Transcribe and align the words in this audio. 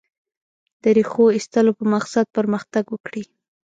د 0.81 0.83
ریښو 0.95 1.25
ایستلو 1.35 1.71
په 1.79 1.85
مقصد 1.93 2.25
پرمختګ 2.37 2.83
وکړي. 2.89 3.23